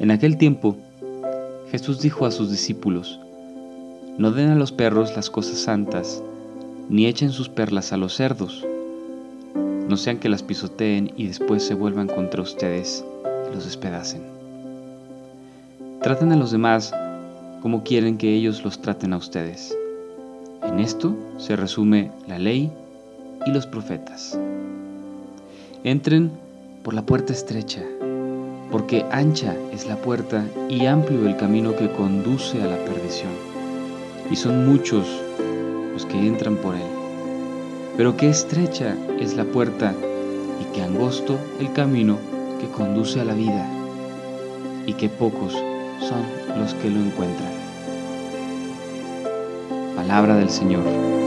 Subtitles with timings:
[0.00, 0.76] En aquel tiempo,
[1.70, 3.20] Jesús dijo a sus discípulos,
[4.18, 6.22] No den a los perros las cosas santas,
[6.88, 8.64] ni echen sus perlas a los cerdos,
[9.88, 13.04] no sean que las pisoteen y después se vuelvan contra ustedes
[13.48, 14.22] y los despedacen.
[16.02, 16.92] Traten a los demás
[17.62, 19.76] como quieren que ellos los traten a ustedes.
[20.64, 22.70] En esto se resume la ley
[23.46, 24.38] y los profetas.
[25.84, 26.32] Entren
[26.82, 27.82] por la puerta estrecha,
[28.70, 33.32] porque ancha es la puerta y amplio el camino que conduce a la perdición,
[34.30, 35.06] y son muchos
[35.92, 36.82] los que entran por él.
[37.96, 39.94] Pero qué estrecha es la puerta
[40.60, 42.18] y qué angosto el camino
[42.60, 43.66] que conduce a la vida,
[44.86, 46.22] y qué pocos son
[46.58, 47.52] los que lo encuentran.
[49.96, 51.25] Palabra del Señor.